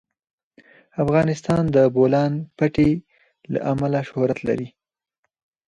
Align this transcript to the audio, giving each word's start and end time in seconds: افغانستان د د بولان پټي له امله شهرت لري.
افغانستان 1.03 1.63
د 1.69 1.69
د 1.75 1.77
بولان 1.95 2.33
پټي 2.57 2.91
له 3.53 3.59
امله 3.71 3.99
شهرت 4.07 4.39
لري. 4.49 4.67